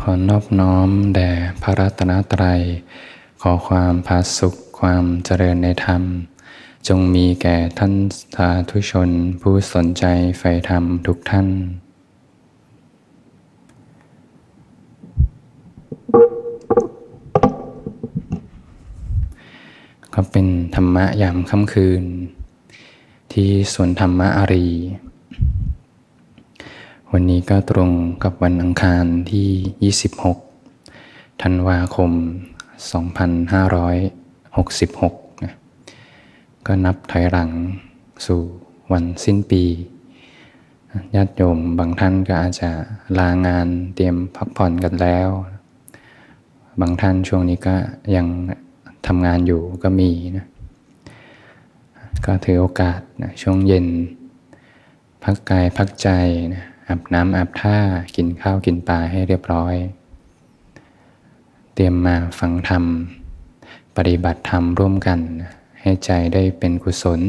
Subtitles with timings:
[0.00, 1.30] ขอนอบน้อมแด่
[1.62, 2.60] พระรัตนตรัย
[3.42, 6.02] ขอความพาสุขความเจริญในธรรม
[6.88, 7.94] จงมีแก่ท่าน
[8.34, 10.04] สาธุชนผู้สนใจ
[10.38, 11.48] ใฝ่ธรรมทุกท่าน
[20.14, 22.04] ก็เป็นธรรมะยามค่ำคืน
[23.32, 24.68] ที่สวนธรรมะอารี
[27.14, 27.90] วันนี้ก็ตรง
[28.24, 29.92] กับวันอังคารที่
[30.80, 32.10] 26 ธันวาคม
[34.18, 35.54] 2566นะ
[36.66, 37.50] ก็นับถอยหลัง
[38.26, 38.40] สู่
[38.92, 39.64] วันสิ้นปี
[41.14, 42.70] ญาติโยมบางท่านก็อาจจะ
[43.18, 45.28] ลางานเตรียมพักผ่อนกันแล้ว
[46.80, 47.76] บางท่านช่วงนี้ก็
[48.16, 48.26] ยัง
[49.06, 50.46] ทำงานอยู่ก็มีนะ
[52.26, 53.86] ก็ถือโอกาสนะช่วงเย็น
[55.22, 56.10] พักกายพักใจ
[56.56, 57.78] นะ อาบน้ำอาบท่า
[58.16, 59.74] กินข้าวกินปลาให้เรียบร้อย
[61.74, 62.84] เตรียมมาฟังธรรม
[63.96, 65.20] ปฏิบัติธรรมร่วมกัน
[65.80, 67.20] ให้ใจได้เป็นกุศล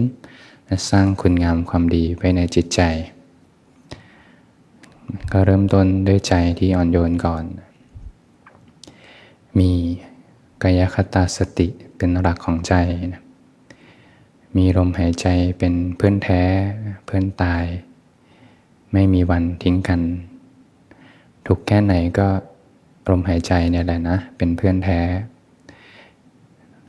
[0.66, 2.81] และสร้างคุณงามความดีไว้ในจิตใจ
[5.31, 7.44] ก็เริ่มต้นด้วยใจที่อ่อนโยนก่อน
[9.59, 9.72] มี
[10.64, 11.67] กายคตาสติ
[11.98, 12.73] เป็นหลักของใจ
[13.14, 13.23] นะ
[14.55, 15.28] มีลมหายใจ
[15.59, 16.42] เป็นเพื่อนแท้
[17.05, 17.66] เพื่อนตาย
[18.94, 20.02] ไม่มีวันทิ้งกัน
[21.48, 22.28] ทุกแค่ไหนก็
[23.09, 25.00] ลมหายใจเนี่ยแหละนะ เป็นเพื่อนแท้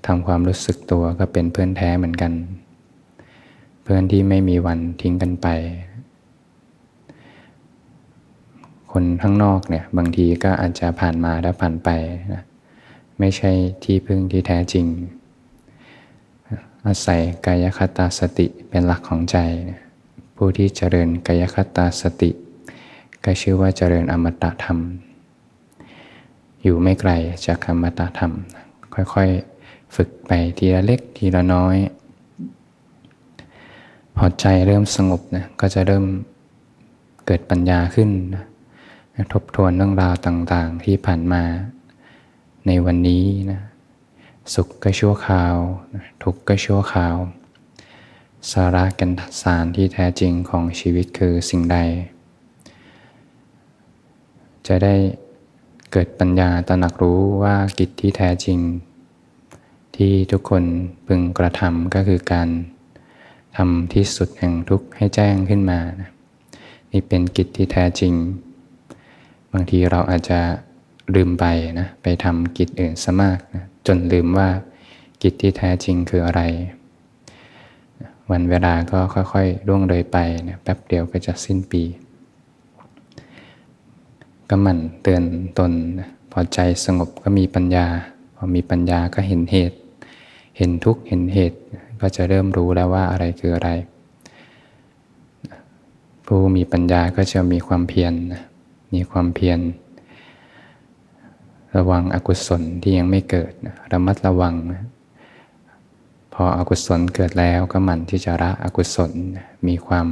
[0.07, 2.33] ทำความรู้สึกตัวก็เป็นเพื่อนแท้เหมือนกัน
[3.83, 5.49] เพื่อนที่ไม่มีวันทิ้งกันไป
[8.93, 11.89] คนข้างนอกเนี่ยบางทีก็อาจจะผ่านมาแล้วผ่านไป
[12.33, 12.43] นะ
[13.19, 13.51] ไม่ใช่
[13.85, 14.87] ที่พึ่งที่แท้จริง
[16.87, 19.37] อาศัยกายคตาสติเป็นหลักของใจ
[20.43, 22.31] ผู้ที่เจริญกายคตาสติ
[23.25, 24.79] ก็ชื่อว่าเจริญอมตะธรรม
[26.63, 27.11] อยู่ไม่ไกล
[27.47, 28.33] จากอมตะธรรม
[28.95, 31.77] ค่อยๆ ฝึกไปทีละเล็กทีละน้อย
[34.17, 36.05] พอใจเริ่มสงบนะก็จะเริ่ม
[37.27, 38.11] เกิดปัญญาขึ้น
[39.33, 41.43] ทบทวนเรื่องราวต่างๆ ที่ผ่านมา
[42.67, 43.61] ในวันนี้นะ
[44.55, 45.55] สุขก็ชั่วคราว
[46.23, 47.17] ทุกข์ก็ชั่วคราว
[48.49, 51.79] สาระกันสารที่แท้จริงของชีวิตคือสิ่งใด
[54.67, 54.95] จะได้
[55.93, 58.59] เกิดปัญญาตระหนักรู้ว่ากิจที่แท้จริง
[59.97, 60.65] ที่ทุกคน
[61.07, 62.49] พึงกระทำก็คือการ
[63.57, 65.81] ทำที่สุดแห่งทุกข์ให้แจ้งขึ้นมา
[66.93, 68.15] นี่เป็นกิจที่แท้จริง
[69.53, 70.41] บางทีเราอาจจะ
[71.15, 71.45] ลืมไป
[71.81, 74.49] นะไปทำกิจอื่นซะมากนะจนลืมว่า
[75.23, 76.43] กิจที่แท้จริงคืออะไร
[78.31, 80.17] วันเวลาก็ค่อยๆล่วงเลยไป
[80.49, 81.83] นะแป๊บเดียวก็จะสิ้นปี
[84.49, 85.23] ก็หมั่นเตือน
[85.59, 85.73] ตน
[86.33, 87.87] พอใจสงบก็มีปัญญา
[88.37, 89.79] พอมีปัญญาก็เห็นเหตุ
[90.57, 91.59] เห็นทุกข์เห็นเหตุ
[92.01, 93.71] ก็จะเริ่มรู้แล้วว่าอะไรคืออะไร
[96.27, 98.13] ผู้มีปัญญาก็จะมีความเพียร
[98.95, 99.59] มีความเพียร
[101.77, 103.53] ระวังอกุศลที่ยังไม่เกิด
[103.93, 104.55] ระมัดระวัง
[106.35, 109.13] พออกุศลเกิดแล้วก็หมั่นที่จะละอกุศล
[109.67, 110.07] มีความ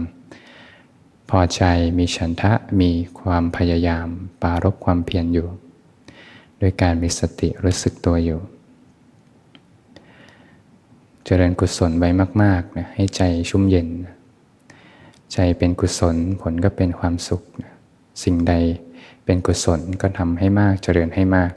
[1.30, 1.62] พอใจ
[1.98, 2.90] มีฉันทะมี
[3.20, 4.06] ความพยายาม
[4.42, 5.48] ปารบความเพียรอยู่
[6.60, 8.40] ด้วยการมีสติรู้สึกตัวอยู่
[11.24, 12.08] เจริญกุศลไว้
[12.42, 13.88] มากๆนะให้ใจชุ่มเย็น
[15.32, 17.42] ใจเป็นกุศลผลก็เป็นความสุข
[18.22, 18.54] สิ่งใด
[19.24, 21.52] เป็นกุศลก็ทำให้มากเจริญให้มาก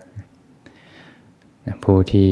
[1.84, 2.30] ผู้ที่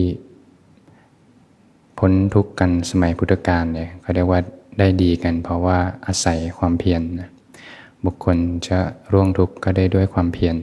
[1.99, 4.41] พ้นทุกข์กันสมัยพุทธกาลเนี่ยเขาเรียกว่า
[4.79, 7.01] ได้ดีกัน เพราะว่าอาศัยความเพียร
[8.05, 8.37] บุคคล
[8.67, 8.79] จะ
[9.11, 10.55] ร่วงทุกข์ก็ได้ด้วยความเพียร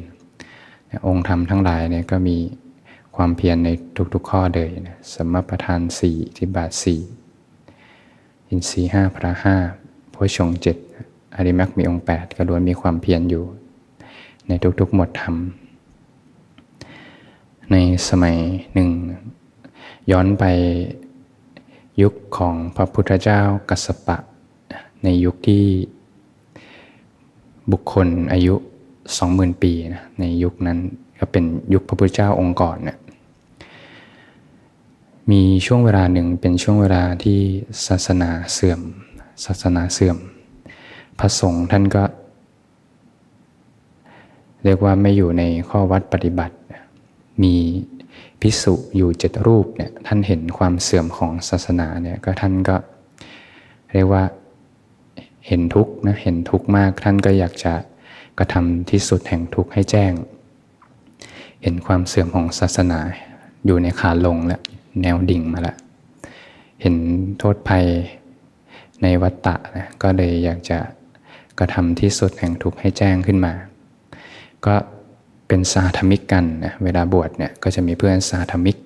[1.07, 2.37] องค์ธรรมทั้งหลายเนี่ยก็มี
[3.17, 3.69] ความเพียรใน
[4.15, 7.01] ทุกๆข้อเลยนะสมประทานสี่ที่บาทสี่
[8.49, 9.57] อินทรีห้าพระห้า
[10.11, 10.77] โพชงเจ็ด
[11.37, 13.45] อริมักมีองค์แปดก็ล้วนมีความเพียรอยู่
[14.49, 15.37] ในทุกๆหมวดธรรม
[17.73, 17.77] ใน
[18.09, 18.37] สมัย
[18.75, 18.91] หนึ่ง
[20.11, 20.45] ย้อนไป
[22.03, 24.17] ยุคของพระพุทธเจ้ากัสสปะ
[25.05, 25.65] ในยุคที่
[27.73, 28.55] บุคคลอายุ
[29.17, 30.79] สองหมื่นปีนะในยุคนั้น
[31.19, 31.45] ก็เป็น
[31.75, 32.99] ยุคพระพุทธเจ้าองค์ก่อนเนะี่ย
[35.31, 37.41] มีช่วงเวลาหนึ่งเป็นช่วงเวลาที่
[37.87, 38.81] ศาสนาเสื่อม
[39.45, 40.17] ศาสนาเสื่อม
[41.19, 42.03] พระสงฆ์ท่านก็
[44.65, 46.55] เรียกว่าไม่อยู่ในข้อวัดปฏิบัติ
[47.43, 47.55] มี
[48.41, 52.77] พิสุอยู่เจ็ดรูปเนี่ยท่านเห็นความเสื่อมของศาสนาเนี่ยก็ท่านก็
[53.93, 54.25] เรียกว่า
[55.47, 57.73] เห็นทุกนะเห็นทุกมากท่านก็อยากจะ
[58.39, 60.13] กระทำที่สุดแห่งทุกให้แจ้ง
[61.63, 63.01] เห็นความเสื่อมของศาสนา
[63.67, 64.57] อยู่ในขาลงและ
[65.03, 65.77] แนวดิ่งมาแล้ว
[66.81, 66.95] เห็น
[67.39, 67.87] โทษภัย
[69.03, 70.79] ในวัฏฏะนะก็เลยอยากจะ
[71.59, 73.53] กระทำที่สุดแห่งทุกข์ให้แจ้งขึ้นมา
[74.67, 74.75] ก็
[75.49, 78.77] เป็นสาธมิกกันนะเวลาบวชเนี่ยก็จะมีเพื่อนสาธมิก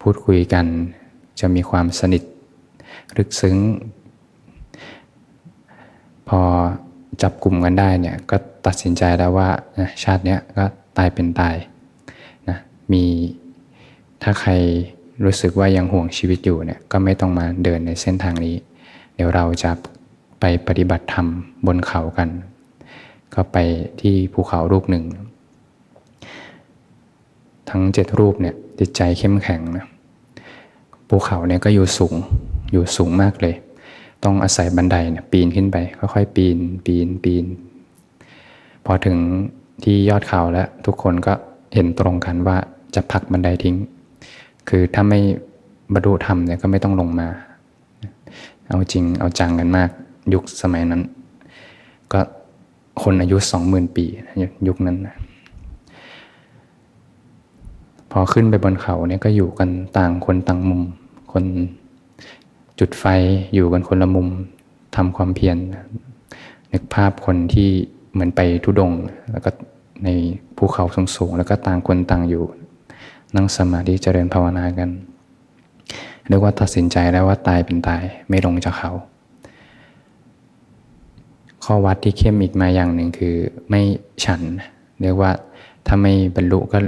[0.00, 0.66] พูดคุยกัน
[1.40, 2.22] จะมีความสนิท
[3.16, 3.56] ลึกซึ้ง
[6.28, 6.40] พอ
[7.22, 8.36] จับกลุ่มกันได้เนี่ยก็
[8.66, 9.48] ตัดสินใจแล้วว่า
[10.04, 10.64] ชาติเนี้ยก็
[10.98, 11.56] ตายเป็นตาย
[12.48, 12.58] นะ
[12.92, 13.04] มี
[14.22, 14.52] ถ้าใคร
[15.24, 18.54] รู้สึกว่ายังห่วงชีวิตอยู่เนี่ยก็ไม่ต้องมาเดินในเส้นทางนี้
[19.14, 19.70] เดี๋ยวเราจะ
[20.40, 21.26] ไปปฏิบัติธรรม
[21.66, 22.28] บนเขากัน
[23.34, 23.56] ก็ไป
[24.00, 25.04] ที่ภูเขารูปหนึ่ง
[27.70, 29.84] ทั้งเจ็ดรูปเนี่ยจิตใจเข้มแข็งนะ
[31.08, 32.14] ภูเขาเนี่ยก็อยู่สูง
[32.72, 33.54] อยู่สูงมากเลย
[34.24, 37.44] ต้องอาศัยบันไดเนี่ยปีนขึ้นไปค่อยๆปีนปีนปีน
[38.86, 39.18] พอถึง
[39.84, 41.34] ที่ยอดเขาแล้วทุกคนก็
[41.74, 42.56] เห็นตรงกันว่า
[42.94, 43.76] จะพักบันไดทิ้ง
[44.68, 45.20] คือถ้าไม่
[45.92, 47.28] บรรลุธรรมเนี่ยก็ไม่ต้องลงมา
[48.68, 49.90] เอาจริงเอาจังกันมาก
[50.34, 51.02] ยุคสมัยนั้น
[52.12, 52.20] ก็
[53.02, 54.04] คนอายุสองหมื่นปี
[54.68, 55.14] ยุคนั้นนะ
[58.18, 60.82] อขึ้นไปบนเขาเนี่ยก็อยู่กันต่างคนต่างมุม
[61.32, 61.44] คน
[62.78, 63.04] จุดไฟ
[63.54, 64.28] อยู่กันคนละมุม
[64.96, 65.56] ทำความเพียร
[66.72, 67.68] นึกภาพคนที่
[68.12, 68.92] เหมือนไปทุดง
[69.30, 69.50] แล้วก็
[70.04, 70.08] ใน
[70.56, 70.84] ภูเขา
[71.16, 72.44] สูงๆแล้วก็ต่างคนต่างอยู่
[73.34, 74.90] นั่งสมาธิเจริญภาวนากัน
[76.28, 78.92] เรียกว่าตัดสินใจแล้วว่าตายเป็นตายไม่ลงจากเขา
[81.64, 83.34] ข้อวัดที่เข้มอีกมาอย่างหนึ่งคือ
[83.68, 83.82] ไม่
[84.24, 84.40] ฉัน
[85.02, 85.30] เรียกว่า
[85.86, 86.78] ถ้าไม่บรรลุก็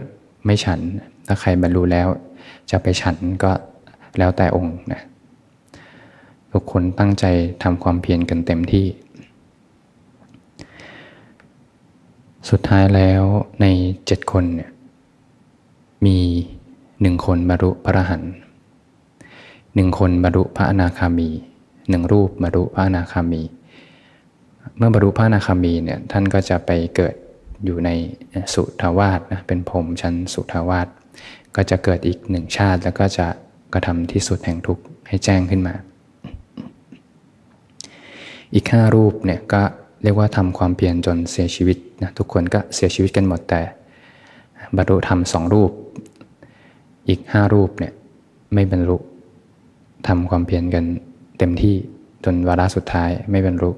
[0.45, 0.81] ไม่ฉัน
[1.29, 2.09] ถ้าใครบรรลุแล้ว
[2.71, 3.53] จะไปฉันก็
[4.19, 5.01] แล้วแต่องค์นะ
[6.53, 7.25] ทุกคนตั้งใจ
[7.63, 8.87] ทำความเพียรกันเต็มที่
[12.51, 13.23] สุดท้ายแล้ว
[13.61, 13.67] ใน
[14.07, 14.71] เจ็ดคนเนี่ย
[16.07, 16.19] มี
[17.03, 18.23] หนึ่งคนบรรลุพระรหัน
[19.75, 21.29] หนึ่งคนบรรลุพระอนาคามี
[21.91, 23.43] หนึ่งรูปบรรลุพระอนาคามี
[24.77, 27.15] เมื่อบรรลุพระอนาคามีเนี่ยท่านก็จะไปเกิด
[27.65, 27.91] อยู่ใน
[28.55, 30.89] สุทาวาสนะเป็นพรมชั้นสุทาวาส
[31.61, 33.27] ก็จะเกิดอีกหนึ่งชาติ แล้วก็จะ
[33.73, 35.75] กระทำที่สุดแห่งทุกข์ให้แจ้งขึ้นมา
[38.55, 39.63] อีกห้ารูปเนี่ยก็
[40.03, 43.61] เรียกว่าทำความเพียรจนเสียชีวิตนะทุกคนก็เสียชีวิตกันหมดแต่
[44.77, 45.71] บรรลุธรรมสองรูป
[47.09, 47.93] อีกห้ารูปเนี่ย
[48.55, 48.97] ไม่บรรลุ
[50.09, 50.85] ทำความเพียรกัน
[51.39, 51.75] เต็มที่
[52.25, 53.71] จนวาระสุดท้ายไม่บรรลุ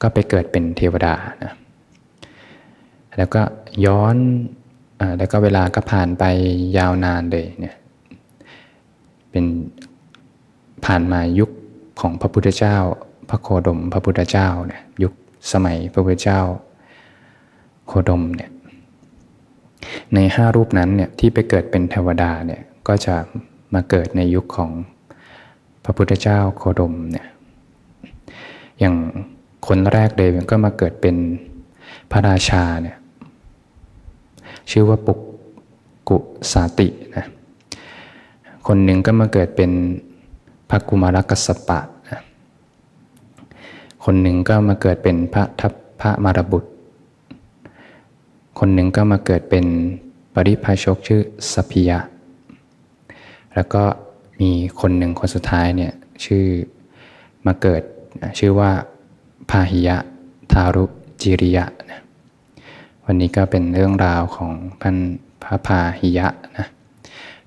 [0.00, 1.52] ก็ไปเกิดเป็นเทวดานะ
[3.16, 3.42] แล้วก็
[3.84, 4.16] ย้อน
[5.18, 6.24] แล้วก็เวลาก็ผ่านไป
[6.78, 7.76] ยาวนานเลยเนี่ย
[9.30, 9.44] เป็น
[10.84, 11.50] ผ่านมายุค
[12.00, 12.76] ของพระพุทธเจ้า
[13.28, 15.12] พระโคดม พระพุทธเจ้าเนี่ยยุค
[15.52, 16.40] สมัยพระพุทธเจ้า
[17.86, 18.50] โคดมเนี่ย
[20.14, 23.14] ในห้ารูปนั้นเนี่ยที่ไปเกิดเป็นเทวดาเนี่ยก็จะ
[23.74, 24.70] มาเกิดในยุคของ
[25.84, 27.26] พระพุทธเจ้าโคดมเนี่ย
[28.80, 28.94] อย่าง
[29.66, 31.16] คนแรกเลยก็มาเกิดเป็น
[32.12, 32.96] พระราชาเนี่ย
[34.70, 35.18] ชื่อว่าปุก
[36.08, 36.16] กุ
[36.52, 37.26] สาตินะ
[38.66, 39.70] คนหนึ่งก็มาเกิดเป็น
[40.70, 41.78] พระกุมารกัสปะ
[42.10, 42.20] นะ
[44.04, 46.70] คนหนึ่งก็มาเกิดเป็นพระทัพพระมารบุตร
[48.58, 49.66] คนหนึ่งก็มาเกิดเป็น
[50.34, 51.20] ปริพาชกชื่อ
[51.52, 51.98] สพิยะ
[53.54, 53.82] แล้วก็
[54.40, 55.92] มีคนหนึ่งคนสุดท้ายเนี่ย
[56.24, 56.44] ชื่อ
[57.46, 57.82] มาเกิด
[58.38, 58.70] ชื่อว่า
[59.50, 59.96] พาหิยะ
[60.52, 60.84] ทารุ
[61.22, 62.00] จิริยะนะ
[63.12, 64.52] วันนี้ก็เป็นเรื่องราวของ
[64.82, 64.96] พัน
[65.42, 66.66] พระพาหิยะนะ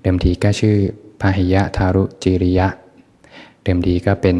[0.02, 0.76] เดิมทีก็ชื่อ
[1.22, 2.68] พาหิยะทารุจิริยะ
[3.64, 4.38] เดิมทีก็เป็น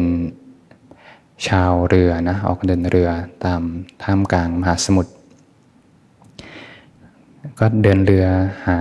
[1.46, 3.10] ชาวเรือนะออกเดินเรือ
[3.44, 3.62] ตาม
[4.02, 5.12] ท่ามกลางมหาสมุทร
[7.58, 8.26] ก็เดินเรือ
[8.66, 8.78] หา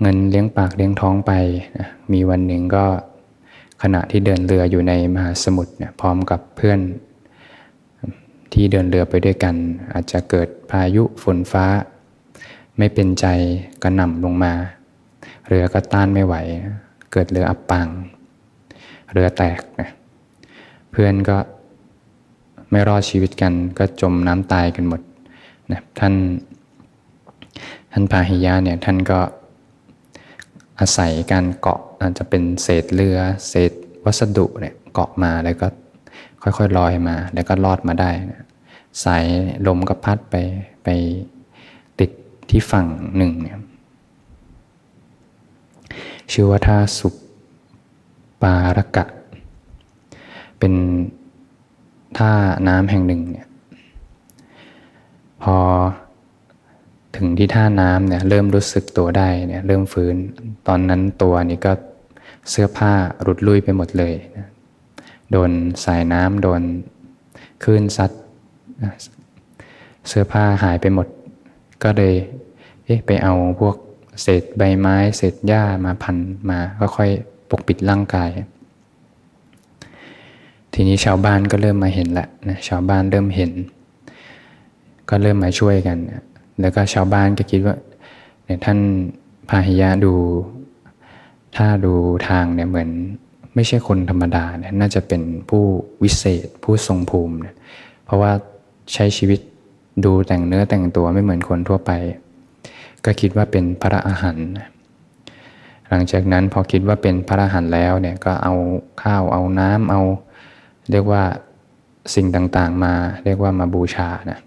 [0.00, 1.32] เงินเลี้ยงปากเลี้ยงท้องไป
[1.78, 2.84] นะมีวันหนึ่งก็
[3.82, 6.80] ขณะที่เดินเรืออยู่ในมหาสมุทรเนี่ยพร้อมกับเพื่อน
[8.52, 9.54] ที่เดินเรือไปด้วยกัน
[9.92, 11.66] อาจจะเกิดพายุฝนฟ้า
[12.78, 13.26] ไม่เป็นใจ
[13.82, 14.52] กระหน่ำลงมา
[15.48, 16.34] เรือก็ต้านไม่ไหว
[17.12, 17.86] เกิดเรืออับปัง
[19.12, 19.90] เรือแตกนะ
[20.90, 21.36] เพื่อนก็
[22.70, 25.00] ไม่รอดชีวิตกันก็จมน้ำตายกันหมด
[25.72, 26.14] นะท่าน
[27.92, 29.20] ท่านพาหิยะเนี่ยท่านก็
[30.80, 33.72] อาศัยการเกาะอาจจะเป็นเศษเรือ เศษ
[34.04, 35.66] วัสดุเนี่ยเกาะมาแล้วก็
[36.42, 38.44] ค่อยๆลอยมา แล้วก็รอดมาได้นะ
[39.04, 39.24] สาย
[39.66, 40.34] ลมก็พัดไป
[40.84, 40.88] ไป
[42.00, 42.10] ติด
[42.50, 43.58] ที่ฝั่งหนึ่งเนี่ย
[46.32, 47.08] ชื่อว่าท่าสุ
[48.42, 49.04] ปารกะ
[50.58, 50.74] เป็น
[52.18, 52.32] ท่า
[52.68, 53.46] น้ำแห่งหนึ่งเนี่ย
[55.42, 55.56] พอ
[57.16, 60.14] ถึงที่ท่าน้ำเนี่ยเริ่มรู้สึกตัวได้เนี่ยเริ่มฟื้น
[60.68, 61.72] ตอนนั้นตัวนี่ก็
[62.50, 62.92] เสื้อผ้า
[63.22, 64.46] หลุดลุ่ยไปหมดเลยนะ
[65.32, 65.50] โดน
[65.84, 66.62] สายน้ำโดน
[67.64, 68.10] คลื่นซัด
[70.08, 71.06] เสื้อผ้าหายไปหมด
[71.82, 72.14] ก็เลย
[72.84, 73.76] เอ๊ะไปเอาพวก
[74.22, 76.16] เศษใบไม้เศษหญ้ามาพัน
[76.50, 77.10] มาก็ค่อย
[77.50, 78.30] ปกปิดร่างกาย
[80.72, 83.52] ทีนี้ชาวบ้านก็เริ่มมาเห็นละนะชาวบ้านเริ่มเห็น
[85.08, 85.98] ก็เริ่มมาช่วยกัน
[86.60, 87.76] แล้วก็ชาวบ้านก็คิดว่า
[88.44, 88.78] เนี่ยท่าน
[89.48, 90.14] พาหิยะดู
[91.56, 91.94] ถ้าดู
[92.28, 92.90] ทางเนี่ยเหมือน
[93.58, 95.64] ไม่ใช่คนธรรมดาเนี่ยน่าจะเป็นผู้
[96.02, 97.56] วิเศษ ผู้ทรงภูมิเนี่ย
[98.04, 98.32] เพราะว่า
[98.94, 99.40] ใช้ชีวิต
[100.04, 101.90] ดูแต่งเนื้อแต่งตัวไม่เหมือนคนทั่วไป
[103.04, 104.36] ก็คิดว่าเป็นพระอาหาร
[105.88, 108.54] หลังจากนั้นพอคิดว่าเป็นพระอาหารแล้วเนี่ยก็เอา
[109.02, 110.02] ข้าวเอาน้ำเอา
[110.90, 111.22] เรียกว่า
[112.14, 112.92] สิ่งต่างๆ มา
[113.24, 114.40] เรียกว่ามาบูชานะ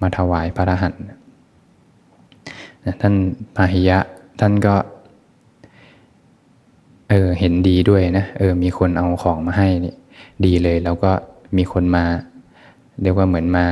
[0.00, 0.94] มาถวายพระอาหาร
[3.00, 3.14] ท่าน
[3.56, 3.98] พาหิยะ
[4.40, 4.74] ท่านก็
[7.12, 9.94] เออเห็นดีด้วยนะเออ มีคนเอาของมาให้นี่
[10.44, 11.12] ดีเลย แล้วก็
[11.56, 12.04] มีคนมา
[13.02, 13.66] เรียกว่าเหมือนมา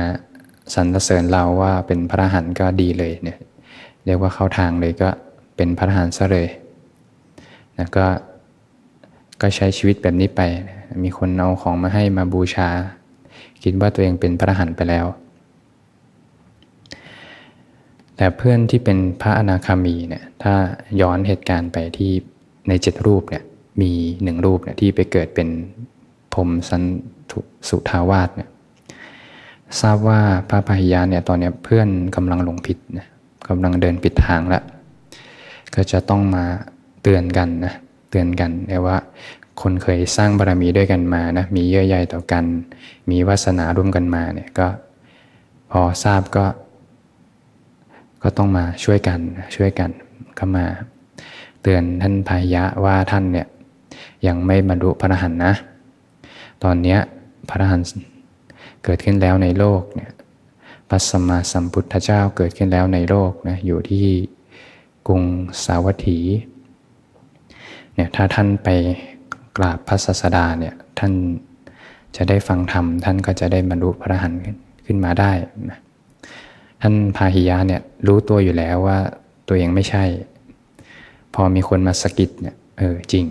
[0.73, 3.39] สรรเสริญเราว่าเป็นพระหันก็ดีเลยเนี่ย
[4.05, 5.09] เรียกว่าเข้าทางเลยก็
[5.55, 6.47] เป็นพระหันซะเลย
[7.77, 8.05] นะก็
[9.41, 10.41] ก็ใช้ชีวิตแบบนี้ไป
[11.03, 12.69] มีคนเอาของมาให้มาบูชา
[13.63, 15.05] คิดว่าตัวเองเป็นพระหันไปแล้ว
[18.15, 20.53] แต่เพื่อนที่เป็นพระอนาคามีเนี่ยถ้า
[21.01, 22.11] ย้อนเหตุการณ์ไปที่
[22.67, 23.43] ในเจ็ดรูปเนี่ย
[23.81, 23.91] มี
[24.23, 25.47] หนึ่งรูปเนี่ยที่ไปเกิดเป็น
[26.33, 26.83] พรมสัน
[27.69, 28.49] สุทาวาสเนี่ย
[29.81, 33.07] ทราบว่าพระพหิยาเนี่ยตอนนี้เพื่อนกำลังหลงผิดนะ
[33.49, 34.63] กำลังเดินผิดทางแล้ว
[35.75, 36.45] ก็จะต้องมา
[37.03, 37.73] เตือนกันนะ
[38.09, 38.97] เตือนกันแต่ว่า
[39.61, 42.45] คนเคยสร้างบารมีด้วยกันมานะมีเยื่อใยต่อกัน
[43.09, 44.67] มีวาสนาร่วมกันมาเนี่ยก็
[45.71, 46.45] พอทราบก็
[48.23, 49.19] ก็ต้องมาช่วยกัน
[49.55, 49.89] ช่วยกัน
[50.39, 50.65] ก็มา
[51.61, 53.47] เตือนท่านพายะว่าท่านเนี่ย
[54.27, 55.53] ยังไม่บรรลุพระอรหันต์นะ
[56.63, 56.97] ตอนนี้
[57.49, 57.87] พระอรหันต์
[58.83, 60.11] เกิดขึ้นแล้วในโลกเนี่ย
[60.89, 64.05] ปัสมาสัมพุทธเจ้าเกิดขึ้นแล้วในโลกนะอยู่ที่
[65.07, 65.23] กรุง
[65.63, 66.19] สาวัตถี
[67.93, 68.69] เนี่ยถ้าท่านไป
[69.57, 71.13] กราบพระศาสดาเนี่ยท่าน
[72.15, 74.39] จะได้ฟังธรรมท่านก็จะได้บรรลุพระอรหันต์
[74.85, 75.31] ขึ้นมาได้
[75.69, 75.79] นะ
[76.81, 78.99] ท่านพาหิยะเนี่ยรู้ตัวอยู่แล้วว่า
[79.47, 80.03] ตัวเองไม่ใช่
[81.35, 83.25] พอมีคนมาสกิดเนี่ยเออจริง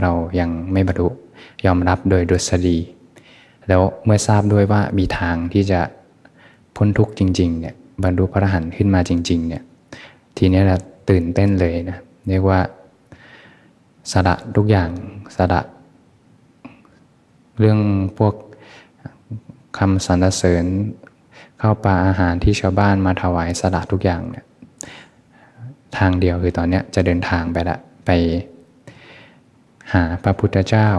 [0.00, 1.08] เรายังไม่บรรลุ
[1.64, 2.78] ยอมรับโดยดุษฎี
[3.68, 5.80] แล้วเมื่อทราบด้วยว่ามีทางที่จะ
[6.76, 9.62] พ้นทุกข์จริงๆเนี่ยบรรลุพระอรหันต์ขึ้นมาจริง ๆ เนี่ย
[10.36, 10.76] ทีนี้เรา
[11.10, 11.98] ตื่นเต้นเลยนะ
[12.28, 12.60] เรียกว่า
[14.12, 14.90] สละทุกอย่าง
[15.36, 15.60] สละ
[17.58, 17.78] เรื่อง
[18.18, 18.34] พวก
[19.78, 20.64] คำสรรเสริญ
[21.58, 24.44] เข้าปลาอาหารที่ชาวบ้านมาถวายสละทุกอย่างเนี่ย
[25.98, 28.10] ทางเดียวคือตอนนี้จะเดินทางไปละไป
[29.92, 30.90] หาพระพุทธเจ้า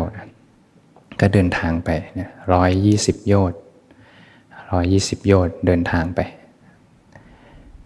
[1.20, 3.60] ก็เดินทางไปเนี่ยร้อยยี่สิบโยชน์
[4.72, 6.20] ร้อยยี่สิบโยชน์เดินทางไป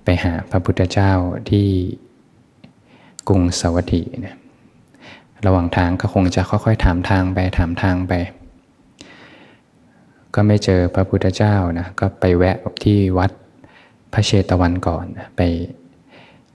[0.04, 1.12] ไปหาพระพุทธเจ้า
[1.50, 1.68] ที่
[3.28, 4.38] กรุงสวัสดีเนี่ย
[5.46, 8.14] ระหว่างทางก็คงจะค่อยๆถามทางไปถามทางไป
[10.36, 13.32] ก็ไม่เจอพระพุทธเจ้านะก็ไปแวะที่วัด
[14.14, 15.06] พระเชตวันก่อน
[15.38, 15.42] ไป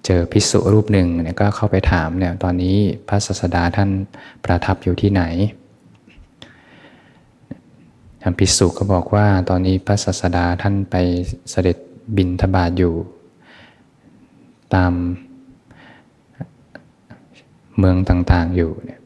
[0.04, 2.76] เจอพิสุรูปหนึ่งเนี่ยก็เข้าไปถามเนี่ยตอนนี้
[3.08, 3.90] พระศาสดาท่าน
[4.44, 5.22] ประทับอยู่ที่ไหน
[8.22, 10.96] ทางพิสุก็บอกว่าตอนนี้พระศาสดาท่านไป
[11.50, 11.76] เสด็จ
[12.16, 12.94] บินทบาทอยู่
[14.74, 14.92] ตาม
[17.78, 19.00] เมืองต่างๆอยู่เนี่ย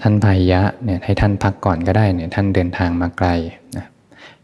[0.00, 3.28] ท่านพายะเนี่ยให้ท่านพักก่อนก็ได้เนี่ยท่านเดินทางมาไกล
[3.76, 3.86] นะ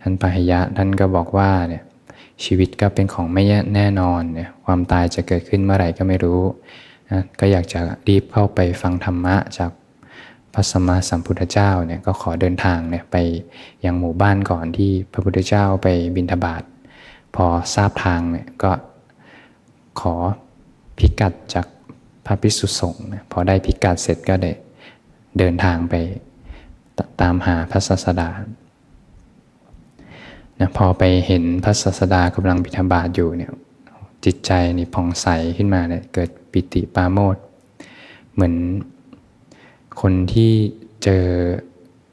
[0.01, 1.83] ท่านพายะท่านก็บอกว่าเนี่ย
[2.45, 3.43] ชีวิตก็เป็นของไม่
[3.75, 6.41] แน่นอนเนี่ยความตายจะเกิดขึ้นเมื่อไหร่ก็ไม่รู้
[7.11, 9.71] นะก็อยากจะรีบเข้าไปฟังธรรมะจาก
[10.55, 13.17] พระสมมาสัมพุทธเจ้าเนี่ยก็ขอเดินทางเนี่ยไป
[13.85, 16.63] ยังหมู่บ้านก่อนที่พระพุทธเจ้าไปบิณฑบาต
[17.35, 18.73] พอทราบทางเนี่ยก็
[20.01, 20.15] ขอ
[20.99, 21.67] พิกัดจาก
[22.27, 24.53] พระภิกษุสงฆ์พอได้พิกัดเสร็จก็ได้
[25.39, 25.95] เดินทางไป
[27.21, 28.29] ตามหาพระศาสดา
[30.63, 33.53] นะพอไปเห็นพระศาสดากำลังบิณฑบาตอยู่เนี่ย
[34.25, 35.27] จิตใจนี่ผ่องใส
[35.57, 37.37] ขึ้นมาเนี่ยเกิดปิติปาโมด
[38.35, 38.55] เหมือน
[40.01, 40.53] คนที่
[41.03, 41.27] เจอ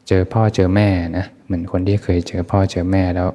[0.07, 3.27] เจอพ่อเจอแม่นะเหมือนคนที่เคยเจอพ่อเจอแม่แล้ว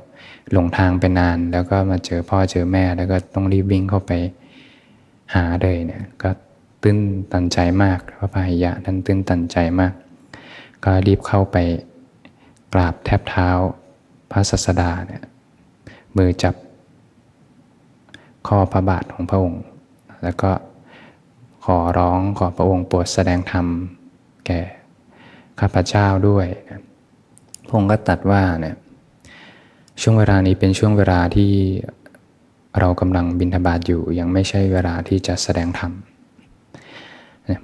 [0.52, 4.12] หลงทางไปนาน แล้วก็มาเจอพ่อเจอแม่ แล้วก็ต้องรีบวิ่งเข้าไป
[5.34, 6.30] หาเลยเนี่ยก็
[6.82, 6.98] ตื้น
[7.32, 9.92] ตันใจมากพระพายะท่านตื้นตันใจมาก
[10.84, 11.56] ก็รีบเข้าไป
[12.72, 13.48] กราบแทบเท้า
[14.34, 15.22] พระศาสดาเนี่ย
[16.16, 16.54] มือจับ
[18.46, 19.62] ข้อพระบาทของพระองค์
[20.22, 20.50] แล้วก็
[21.64, 23.66] ขอร้องขอพระองค์โปรดแสดงธรรม
[24.46, 24.60] แก่
[25.60, 26.46] ข้าพเจ้าด้วย
[27.66, 28.76] พระองค์ก็ตัดว่าเนี่ย
[30.00, 31.52] ช่วงเวลานี้เป็นช่วงเวลาที่
[32.80, 35.92] เรากำลังบินทบาทอยู่ ยังไม่ใช่เวลาที่จะแสดงธรรม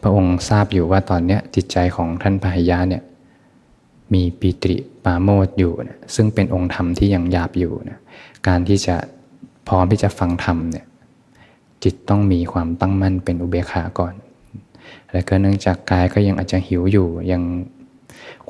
[0.03, 3.03] พระองค์ทราบอยู่ว่าตอนนี้จิตใจของท่านพาหิยะเนี่ย
[4.13, 7.99] มีปีติ ปาโมดอยู่นะซึ่งเป็นองค์ธรรมที่ยังหยาบอยู่นะ
[8.49, 8.97] การที่จะ
[9.69, 10.87] พร้อมที่จะฟังธรรมเนี่ย
[11.85, 14.15] จิตต้องมีความตั้งมั่นเป็นอุเบกขาก่อน
[15.13, 17.43] และก็เนื่องจากกายก็ยังอาจจะหิวอยู่ยัง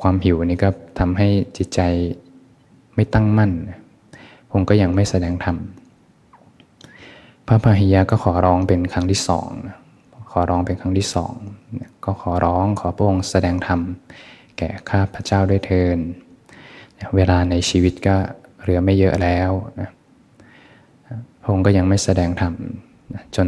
[0.01, 1.27] ความหิวนี่ก็ทำให้
[1.57, 1.79] จิตใจ
[2.95, 3.51] ไม่ตั้งมั่น
[4.51, 5.57] คงก็ยังไม่แสดงธรรม
[7.47, 9.49] พระพาหิยะก็ขอร้องเป็นครั้งที่สอง
[10.31, 11.33] ขอร้องเป็นครั้งที่สอง
[12.05, 13.79] ก็ขอร้องขอพระองค์แสดงธรรม
[14.57, 15.99] แก่ข้าพระเจ้าด้วยเทิน
[17.15, 18.15] เวลาในชีวิตก็
[18.61, 19.89] เหลือไม่เยอะแล้วนะ
[21.41, 22.53] พระองค์ก็ยังไม่แสดงธรรม
[23.35, 23.47] จน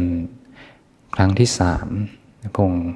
[1.16, 1.88] ครั้งที่สาม
[2.54, 2.86] พระองค์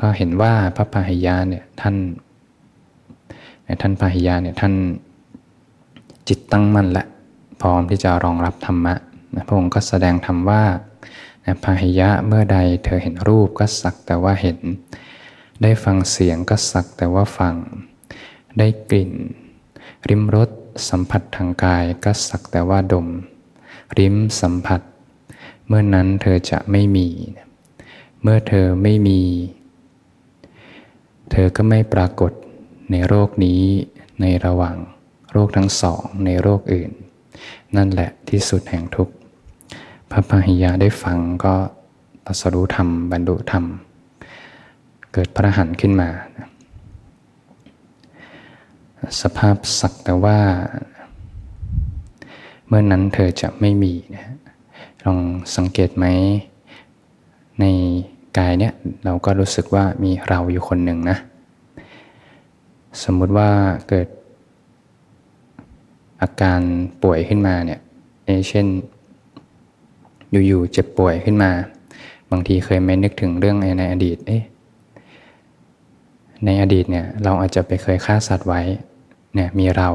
[0.00, 1.96] ก็เห็นว่าพระพาหิยะเนี่ยท่าน
[3.80, 4.74] ท่านพาหิยะเนี่ยท่าน
[6.28, 7.04] จิตตั้งมั่นและ
[7.60, 8.94] พร้อมที่จะรองรับธรรมะ
[9.46, 10.62] พระองค์ก็แสดงธรรมว่า
[11.64, 14.58] พาหิยะเมื่อใดเธอเห็นรูปก็สักแต่ว่าเห็น
[15.62, 17.54] ได้ฟังเสียงก็สักแต่ว่าฟัง
[18.58, 19.12] ได้กลิ่น
[20.08, 20.50] ริมรส
[20.88, 23.06] สัมผัสทางกายก็สักแต่ว่าดม
[23.98, 24.80] ริมสัมผัส
[25.66, 27.08] เมื่อนั้นเธอจะไม่มี
[28.22, 29.20] เมื่อเธอไม่มี
[31.30, 32.32] เธอก็ไม่ปรากฏ
[32.90, 33.62] ในโรคนี้
[34.20, 34.76] ในระหว่าง
[35.32, 36.90] โรคทั้งสองในโรคอื่น
[37.76, 39.14] นั่นแหละที่สุดแห่งทุกข์
[40.10, 41.54] พระพหิยะได้ฟังก็
[42.26, 43.64] ตรัสรู้ธรรมบรรลุธรรม
[45.12, 46.08] เกิดพระหันขึ้นมา
[49.22, 50.38] สภาพสักแต่ว่า
[52.66, 54.24] เมื่อนั้นเธอจะไม่มีนะ
[55.04, 55.18] ลอง
[55.56, 56.06] สังเกตไหม
[57.60, 57.64] ใน
[58.38, 58.72] กายเนี่ย
[59.04, 61.16] เราก็รู้สึกว่ามีเราอยู่คนหนึ่งนะ
[63.02, 63.50] สมมุติว่า
[63.88, 64.08] เกิด
[66.22, 66.60] อาการ
[67.02, 67.80] ป่วยขึ้นมาเนี่ย
[68.48, 68.66] เช่น
[70.46, 71.50] อยู่ๆเจ็บป่วยขึ้นมา
[72.30, 74.42] บางทีเคยไม่นึกถึงเรื่องในอดีตเอ๊ะ
[76.44, 78.62] ในอดีตเนี่ยเราอาจจะไปเคยฆ่าสัตว์ไว้
[79.34, 79.88] เนี่ยมีเรา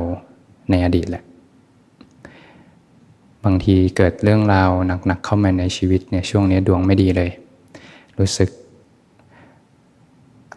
[0.70, 1.24] ในอดีตแหละ
[3.46, 4.70] บางทีเกิดเรื่องราว
[5.06, 7.32] หนักๆเข้ามาในชีวิตเนี่ยช่วงนี้ดวงไม่ดีเลย
[8.20, 8.50] รู้สึก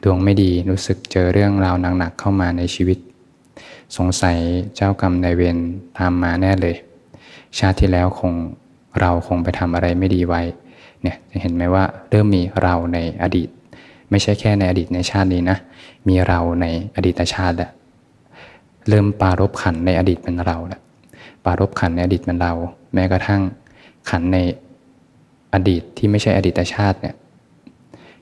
[0.05, 2.99] ดวงไม่ดีรู้สึกเจอเรื่องราวหนักๆเข้ามาในชีวิต
[3.97, 4.39] สงสัย
[4.77, 5.57] เจ้ากรรมนายเวร
[5.99, 6.77] ตามมาแน่เลย
[7.59, 8.33] ชาติที่แล้วคง
[9.01, 10.43] เราคงไปทำอะไรไม่ดีไว้
[11.03, 13.49] เนี่ยจะเห็นไหมว่าเริ่มมีเราในอดีต
[14.11, 15.59] ไม่ใช่แค่ในอดีตในชาตินี้นะ
[16.09, 16.67] มีเราใน
[16.97, 17.71] อดีตชาติแหละ
[18.89, 20.81] เริ่มปารบขันในอดีตเป็นเราแล้ว
[21.45, 22.53] ปารบขันในอดีตเป็นเรา
[22.95, 23.43] แม้กระทั่ง
[24.11, 24.39] ขันใน
[25.55, 27.15] อดีตที่ไม่ใช่อดีตชาติเนี่ย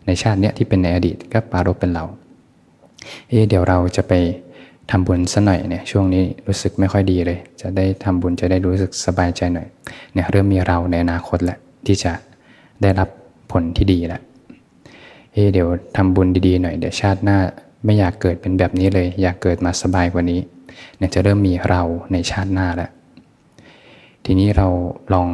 [0.07, 2.05] ในชาติเนี้ยที่เป็นในอดีตก็ปารบเป็นเรา
[3.29, 4.13] เอ๊เดี๋ยวเราจะไป
[4.91, 9.69] ทำบุญสัหน่อยเนี่ยช่วงนี้รู้สึกไม่ค่อยดีเลย จะได้ทำบุญจะได้รู้สึกสบายใจหน่อย
[10.13, 12.13] เนี่ยเริ่มมีเราในอนาคตแหละที่จะ
[12.83, 13.09] ได้รับ
[13.53, 14.23] ผลที่ดีแล้ว
[15.33, 17.39] เฮ้เดี๋ยวทำบุญดีๆหน่อยเดี๋ยวชาติหน้า
[17.85, 20.41] ไม่อยากเกิดเป็นแบบนี้เลย อยากเกิดมาสบายกว่านี้
[20.97, 22.91] เนี่ยจะเริ่มมีเราในชาติหน้าแล้ว
[24.25, 24.69] ทีนี้เรา
[25.13, 25.29] ลอง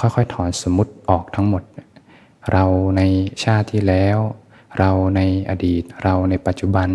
[0.00, 1.62] ค่อยๆถอนสมมติออกทั้งหมด
[2.52, 2.64] เรา
[2.96, 3.02] ใน
[3.44, 4.18] ชาติที่แล้ว
[4.78, 6.88] เราในอดีต เราในปัจจุบัน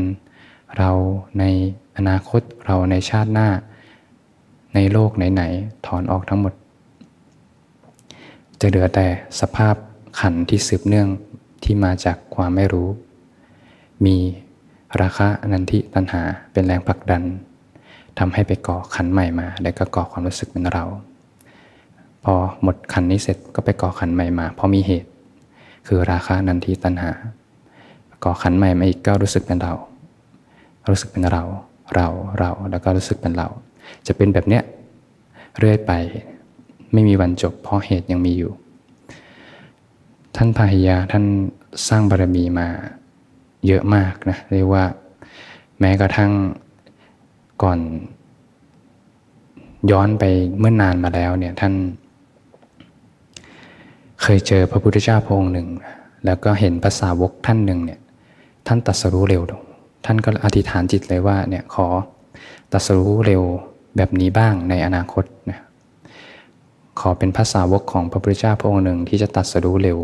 [0.77, 0.91] เรา
[1.39, 1.43] ใน
[1.97, 3.49] อนาคต เราในชาติหน้า
[4.75, 6.53] ในโลกไหนๆถอนออกทั้งหมด
[8.59, 9.07] จะเหลือแต่
[9.39, 9.75] สภาพ
[10.19, 11.07] ขันที่สืบเนื่อง
[11.63, 12.89] ที่มาจากความไม่รู้
[14.05, 14.17] มี
[15.01, 17.23] ราคะอนันติตัณหาเป็นแรงผลักดัน
[18.19, 20.85] ทำให้ไปก่อขันใหม่มา แล้วก็ก่อความรู้สึกเป็นเรา
[22.23, 25.09] พอหมดขันนี้เสร็จก็ไปก่อขันใหม่มา เพราะมีเหตุ
[25.87, 27.11] คือราคะนันทิตัณหา
[28.23, 29.73] ก่อขันใหม่มาอีกก็รู้สึกเป็นเรา
[30.89, 31.43] รู้สึกเป็นเรา
[31.95, 32.07] เรา
[32.39, 33.47] เราแล้วก็รู้สึกเป็นเรา
[34.07, 34.63] จะเป็นแบบเนี้ย
[35.59, 35.91] เรื่อยไป
[36.93, 38.51] ไม่มีวันจบเพราะเหตุยังมีอยู่
[40.35, 41.25] ท่านพาหิยาท่าน
[41.87, 42.67] สร้างบารมีมา
[43.67, 44.83] เยอะมากนะเรียกว่า
[45.79, 46.31] แม้กระทั่ง
[47.63, 47.79] ก่อน
[49.91, 50.23] ย้อนไป
[50.59, 51.73] เมื่อนานมาแล้วเนี่ยท่าน
[54.21, 55.67] เคยเจอพระพุทธเจ้าพระองค์หนึ่ง
[56.25, 57.99] แล้วก็เห็นภาษาวกท่านหนึ่งเนี่ย
[58.67, 59.41] ท่านตัดสรู้เร็ว
[60.05, 61.87] ท่านก็อธิษฐานจิตเลยว่าเนี่ยขอ
[62.73, 63.43] ตัดสรู้เร็ว
[63.97, 65.59] แบบนี้บ้างในอนาคตนะ
[66.99, 69.99] ขอเป็นภาษาวกของพระพุทธเจ้าพระองค์หนึ่งที่จะตัดสรู้เร็ว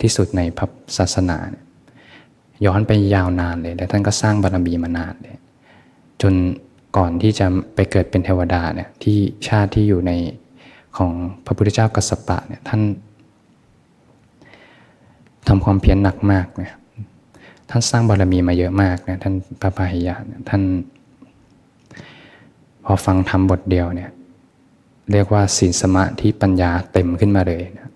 [0.00, 0.66] ที่สุดในพระ
[0.96, 1.63] ศาสนาย้
[2.66, 5.36] ย้อนไปยาวนานเลย และท่านก็สร้างบารมีมานานเลย
[6.22, 6.34] จน
[6.96, 9.16] ก่อนที่จะไปเกิดเป็นเทวดาเนี่ยที่
[9.48, 10.12] ชาติที่อยู่ใน
[10.96, 11.12] ของ
[11.44, 12.80] พระพุทธเจ้ากัสสปะเนี่ยท่าน
[15.48, 16.72] ทำความเพียรหนักมากเนี่ย
[17.70, 20.14] ท่านสร้างบารมีมาเยอะมากเนี่ยท่านพระพาหิยะ
[20.50, 20.62] ท่าน
[22.84, 24.10] พอฟังธรรมบทเดียวเนี่ย
[25.12, 27.90] เรียกว่าศีลสมาธิปัญญาเต็มขึ้นมาเลยนะ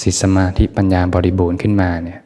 [0.00, 2.20] ศีลสมาธิปัญญาบริบูรณ์ขึ้นมาเนี่ย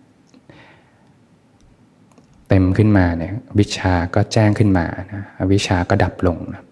[2.55, 6.63] ต็มขึ้นมาเนี่ยวิชาก็แจ้งขึ้นมานะวิชาก็ดับลงนะ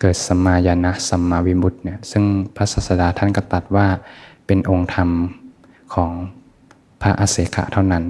[0.00, 2.24] เกิดสัมมาญาณสัมมาวิมุตต์เนี่ยซึ่ง
[2.56, 3.86] พระศาสดาท่านก็ตัดว่า
[4.46, 5.10] เป็นองค์ธรรม
[5.94, 6.12] ของ
[7.02, 8.04] พระอเศขะเท่านั้น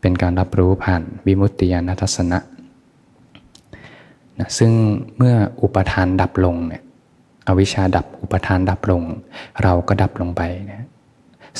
[0.00, 2.38] เป็นการรับรู้ผ่านวิมุตติญาณทัศนะ
[4.38, 4.72] นะซึ่ง
[5.16, 6.82] เมื่ออุปทานดับลงเนี่ย
[7.48, 9.02] อวิชชาดับอุปทานดับลง
[9.62, 10.86] เราก็ดับลงไปนะ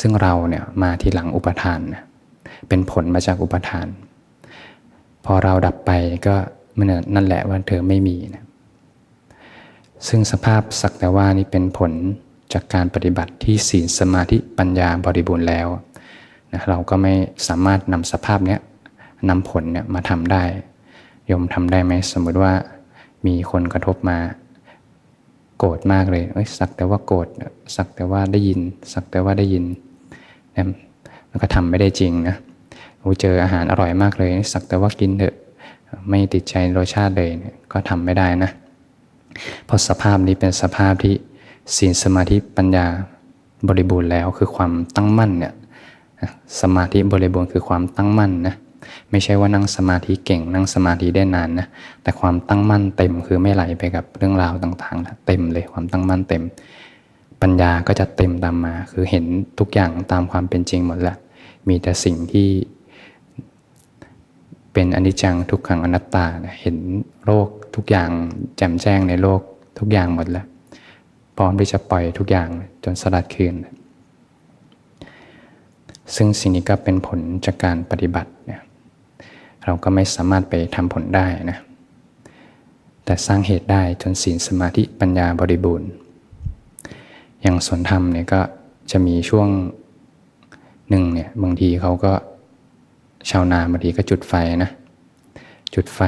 [0.01, 2.03] ซึ่งเราเนี่ยมาทีหลังอุปทานนะ
[2.69, 3.87] เป็นผลมาจากอุปทาน
[5.25, 5.91] พอเราดับไป
[6.27, 6.37] ก็
[6.79, 8.45] มันนั่นแหละว่าเธอไม่มีนะ
[10.09, 11.93] ซึ่งสภาพสักแต่ว่านี่เป็นผล
[12.53, 15.69] จากการปฏิบัติที่ศีลสมาธิปัญญาบริบูรณ์แล้ว
[16.53, 17.15] นะเราก็ไม่
[17.49, 18.61] สามารถนำสภาพเนี้ย
[19.29, 20.43] นำผลเนี่ยมาทำได้
[21.31, 22.53] ยมทำได้ไหมสมมติว่า
[23.27, 24.19] มีคนกระทบมา
[25.59, 27.29] โกรธมากเลยเอ้ยสักแต่ว่าโกรธ
[27.77, 28.61] สักแต่ว่าได้ยิน
[28.93, 29.65] สักแต่ว่าได้ยิน
[30.57, 30.67] นะ
[31.33, 32.37] แล้วก็ทำไม่ได้จริงนะ
[33.01, 35.35] โอ้เจออาหารอร่อยมากเลย สักแต่ว่ากินเถอะ
[36.09, 37.31] ไม่ติดใจรสชาติเลย
[37.73, 38.51] ก็ทำไม่ได้นะ
[39.67, 41.15] เพราะสภาพนี้เป็นสภาพที่
[41.77, 42.87] ศีลสมาธิปัญญา
[43.69, 45.53] บริบูรณ์แล้วคือความตั้งมั่นเนี่ย
[46.61, 48.55] สมาธิบริบูรณ์คือความตั้งมั่นนะ
[49.11, 51.67] ไม่ใช่ว่านั่งสมาธิเก่งนั่งสมาธิได้นานนะ
[52.03, 56.43] แต่ความตั้งมั่นเต็มคือไม่ไหลไปกับเรื่องราวต่างๆเต็มเลยความตั้งมั่นเต็ม
[57.43, 59.25] ปัญญาก็จะเต็มตามมา คือเห็น
[59.59, 61.17] ทุกอย่างตามความเป็นจริงหมดละ
[61.69, 62.49] มีแต่สิ่งที่
[64.73, 66.25] เป็นอนิจจังทุกขังอนัตตา
[66.61, 66.77] เห็น
[67.25, 68.11] โลกทุกอย่าง
[68.57, 69.41] แจ่มแจ้งในโลก
[69.79, 70.47] ทุกอย่างหมดแล้ว
[71.37, 72.49] พร้อมที่จะปล่อยทุกอย่าง
[72.85, 73.55] จนสลัดคืน
[76.15, 78.61] ซึ่งสิ่งนี้ก็เป็นผลจากการปฏิบัติเนี่ย
[79.65, 81.59] เราก็ไม่สามารถไปทำผลได้นะ
[83.05, 85.91] แต่สร้างเหตุได้จนศีลสมาธิปัญญาบริบูรณ์
[87.43, 88.41] อย่างสนธรรมเนี่ยก็
[88.91, 89.49] จะมีช่วง
[90.89, 92.13] หนึ่งเนี่ยบางทีเขาก็
[93.31, 94.71] ชาวนาบางทีก็จุดไฟนะ
[95.75, 96.01] จุดไฟ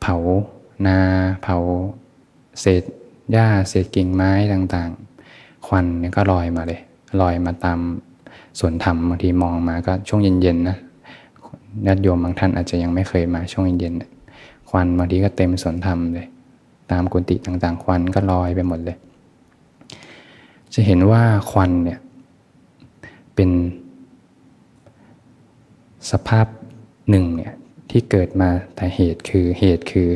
[0.00, 0.16] เผา
[0.86, 0.98] นา
[1.42, 1.56] เผา
[2.60, 2.82] เศษ
[3.32, 6.80] หญ้าเศษกิ่งไม้ต่างๆ ควันเนี่ยก็ลอยมาเลย
[7.20, 7.78] ลอยมาตาม
[8.58, 10.76] สวนธรรมบางทีมองมาก็ช่วงเย็นๆนะ
[11.86, 16.26] ญาติโยมบางท่านอาจจะยังไม่เคยมาช่วงเย็นๆควันบางทีก็เต็มสวนธรรมเลย
[16.90, 18.96] ตามกุฏิต่างๆ ควันก็ลอยไปหมดเลย
[20.74, 21.98] จะเห็นว่าควันเนี่ย
[23.34, 23.50] เป็น
[26.10, 26.46] สภาพ
[27.10, 27.52] หนึ่งเนี่ย
[27.90, 30.08] ที่เกิดมาแต่เหตุคือเหตุคือ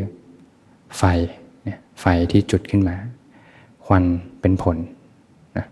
[0.99, 1.03] ไฟ
[1.65, 2.97] เนี่ยไฟที่จุดขึ้นมา
[3.87, 4.05] ควัน
[4.41, 4.77] เป็นผล
[5.57, 5.67] นะ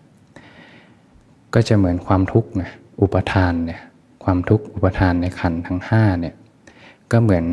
[1.54, 3.80] ก็จะเหมือนความทุกข์นะอุปทานเนี่ย
[4.24, 6.34] ความทุกข์อุปทานในขันทั้งห้าเนี่ย
[7.12, 7.44] ก็เหมือน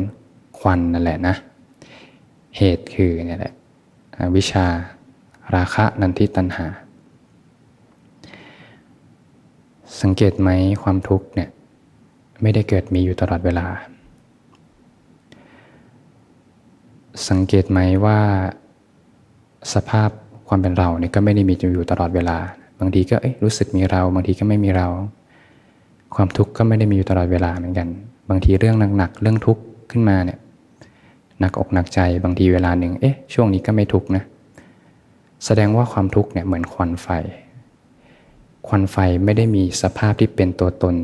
[0.58, 1.34] ควันนั่นแหละนะ
[2.56, 3.54] เหตุคือเนี่ยแหละ
[4.36, 4.66] วิชา
[5.54, 6.66] ราคะนันทิตัณหา
[10.02, 10.50] สังเกตไหม
[10.82, 11.48] ความทุกข์เนี่ย
[12.42, 13.66] ไม่ได้เกิดมีอยู่ตลอดเวลา
[17.28, 18.18] สังเกตไหมว่า
[19.74, 20.10] สภาพ
[20.48, 22.36] ความเป็นเราเนี่ยก็ไม่ได้มีอยู่ตลอดเวลา
[22.80, 24.88] บางทีก็รู้สึกมีเรา บางทีก็ไม่มีเรา
[26.14, 27.88] ความทุกข์ก็ไม่ได้มีอยู่ตลอดเวลาเหมือนกัน
[28.30, 30.38] บางทีเรื่องหนักๆเรื่องทุกข์ขึ้นมาเนี่ย
[31.40, 34.22] หนักอกหนักใจบางทีเวลาหนึ่งเอ๊ะช่วงนี้ก็ไม่ทุกข์นะ
[35.44, 37.08] แสดงว่าความทุกข์เนี่ยเหมือนควันไฟ
[38.68, 40.94] ควันไฟไม่ได้มีสภาพที่เป็นตัวตน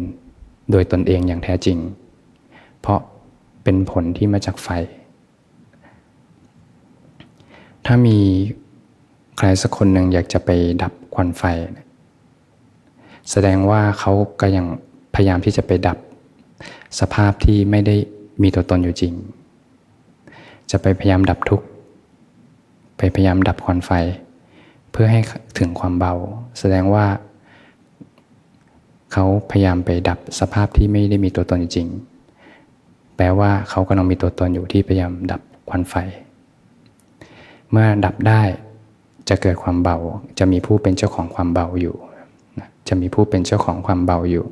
[0.71, 1.79] โดยตนเองอย่างแท้จริง
[2.81, 3.01] เพราะ
[3.63, 4.69] เป็นผลที่มาจากไฟ
[7.87, 8.19] ถ้ามี
[9.39, 10.51] ใครสักคนหนึ่งอยากจะไป
[10.83, 11.43] ดับควันไฟ
[13.31, 14.67] แสดงว่าเขาก็ยัง
[15.15, 15.99] พยายามที่จะไปดับ
[17.01, 17.97] สภาพที่ไม่ได้
[18.43, 19.15] มีตัวตนอยู่จริง
[20.71, 21.67] จะไปพยายามดับทุกข์
[22.97, 23.91] ไปพยายามดับควันไฟ
[24.91, 25.21] เพื่อให้
[25.59, 26.15] ถึงความเบา
[26.59, 27.07] แสดงว่า
[29.17, 31.89] เขาพยายามไปดับสภาพที่ไม่ได้มีตัวตนจริง
[33.17, 35.95] แปลว่าเขากำลังมีตัวตนอยู่ที่พยายามดับควันไฟ
[37.71, 38.43] เมื่อดับได้
[39.29, 39.97] จะเกิดความเบา
[40.39, 41.97] จะมีผู้เป็นเจ้าของความเบาอยู่
[42.89, 44.47] จะมีผู้เป็นเจ้าของความเบาอยู่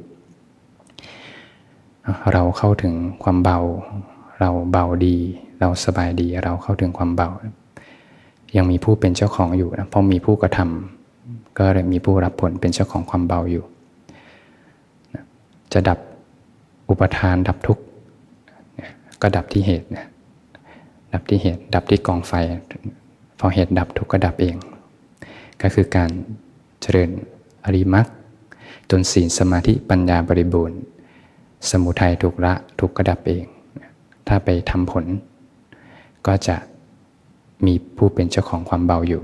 [2.32, 3.58] เราเข้าถึงความเบา
[4.40, 5.16] เราเบาดี
[5.60, 7.28] เราสบายดี เราเข้าถึงความเบา
[8.56, 13.64] ยังมีผู้เป็นเจ้าของอยู่นะพอมีผู้กระทำก็เลยมีผู้รับผลเป็นเจ้าของความเบาอยู่
[15.72, 15.98] จะดับ
[16.88, 17.82] อุปทานดับทุกข์
[19.22, 20.06] ก็ดับที่เหตุนะ
[21.12, 22.32] ดับที่เหตุ ดับที่กองไฟ
[23.38, 24.56] พอเหตุดับทุกข์ก็ดับเอง
[25.62, 26.10] ก็คือการ
[26.80, 27.10] เจริญ
[27.64, 28.06] อริมัก
[28.90, 30.78] จนศีลสมาธิปัญญาบริบูรณ์
[31.70, 33.44] สมุทัยถูกละทุกข์ก็ดับเอง
[34.28, 35.04] ถ้าไปทำผล
[36.26, 36.56] ก็จะ
[37.66, 39.22] มีผู้เป็นเจ้าของความเบาอยู่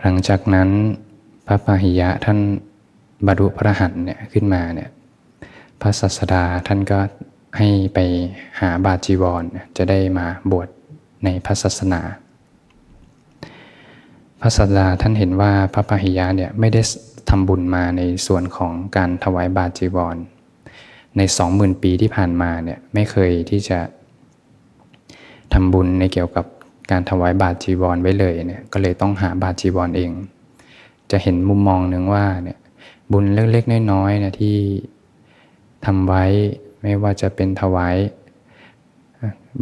[0.00, 0.68] หลังจากนั้น
[1.46, 2.38] พระปาหิยะท่าน
[3.26, 4.90] บรรลุพระหันเนี่ยขึ้นมาเนี่ย
[5.80, 6.98] พระศาสดาท่านก็
[7.58, 7.98] ให้ไป
[8.60, 9.44] หาบาจีวร
[9.76, 10.68] จะได้มาบวช
[11.24, 12.00] ในพระศาสนา
[14.40, 16.82] พระศาสดาท่านเห็นว่าพระปหิยะเนี่ยไม่ได้
[17.30, 20.16] ทำบุญมาในส่วนของการถวายบาจีวร
[21.16, 23.78] ในสองหมื่นปีที่ผ่านมาเนี่ยไม่เคยที่จะ
[25.52, 26.46] ทำบุญในเกี่ยวกับ
[26.90, 30.10] การถวายบาจีวรไว้เลยเนี่ยก็เลยต้องหาบาจีวรเอง
[31.10, 32.58] จะเห็นมุมมองหนึ่งว่าเนี่ย
[33.12, 34.56] บุญเล็กๆน้อยๆนะที่
[35.84, 36.24] ทำไว้
[36.82, 37.96] ไม่ว่าจะเป็นถวาย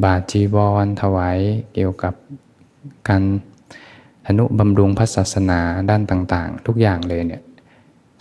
[0.02, 1.38] บาจีวรถวาย
[1.74, 2.14] เกี่ยวกับ
[3.08, 3.22] การ
[4.26, 7.42] อนุบำรุงพระศาสนาด้านต่างๆ ทุกอย่างเลยเนี่ย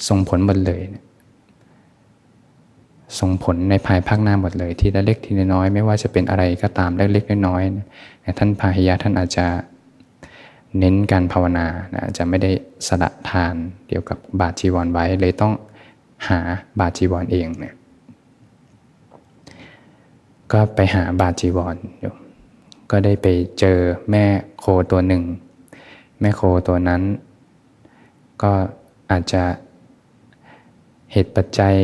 [0.08, 0.82] ส่งผลหมดเลย
[3.20, 9.46] ส่งผลในภายภาคหน้าหมดเลย ทีละเล็กทีละน้อย ไม่ว่าจะเป็นอะไรก็ตามเล็กๆน้อยๆท่านพาหิยะท่านอาจจะ
[10.80, 12.52] เน้นการภาวนาอาจะไม่ได้
[12.88, 13.56] สละทาน
[13.88, 15.54] เกี่ยวกับบาจีวรไว้เลยต้อง
[16.28, 16.40] หา
[16.80, 17.76] บาจีวรเองเนี่ย
[20.52, 22.14] ก็ไปหาบาจีวรอยู่
[22.92, 23.28] ก็ได้ไป
[23.60, 23.78] เจอ
[24.12, 24.26] แม่
[24.60, 25.24] โคตัวหนึ่ง
[26.20, 27.02] แม่โคตัวนั้น
[28.42, 28.52] ก็
[29.12, 29.44] อาจจะ
[31.12, 31.76] เหตุปัจจัย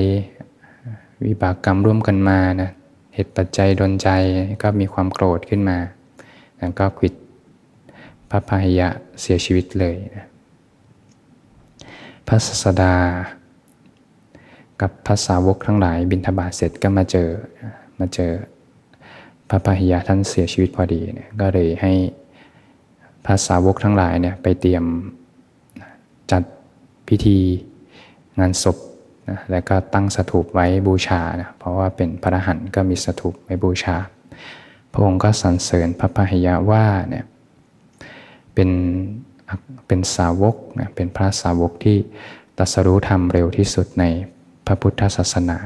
[1.26, 2.72] วิบากกรรมร่วมกันมานะ
[3.14, 4.10] เหตุปัจจัยดนใจ
[4.64, 5.78] ก็มีความโกรธขึ้นมา
[6.58, 7.14] แล้วก็ขิด
[8.34, 8.90] ระพายะ
[9.22, 10.28] เสียชีวิตเลยนะ
[12.28, 12.96] พระศาสดา
[14.82, 17.30] กับภาษาวกทั้งหลายบินทบาทเสร็จก็มาเจอ
[18.00, 18.32] มาเจอ
[19.50, 21.94] พระพาหิยะท่านเสียชีวิตพอดีเนี่ยก็เลยให้
[23.26, 24.86] ภาษาวกทั้งหลายเนี่ยไปเตรียม
[26.32, 26.44] จัด
[27.08, 27.38] พิธี
[28.40, 28.78] งานศพ
[29.30, 33.96] นะแล้วก็ตั้งสถูปไว้บูชานะเพราะว่าเป็นพระหันก็มีสถูปไว้บูชา
[34.92, 37.26] พระองค์ก็สรรเสริญพระพาหิยะว่าเนี่ย
[38.54, 38.70] เป็น
[39.88, 41.98] เป็นสาวกนะเป็นพระสาวกที่
[42.58, 44.04] ตัสรู้ธรรมเร็วที่สุดใน
[44.66, 45.58] พระพุทธศาสนา